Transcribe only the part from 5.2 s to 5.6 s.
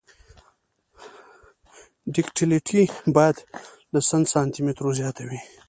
وي